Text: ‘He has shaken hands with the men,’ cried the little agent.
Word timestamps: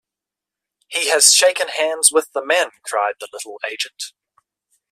‘He 0.87 1.09
has 1.11 1.31
shaken 1.31 1.67
hands 1.67 2.09
with 2.11 2.31
the 2.31 2.43
men,’ 2.43 2.71
cried 2.83 3.17
the 3.19 3.27
little 3.31 3.59
agent. 3.69 4.13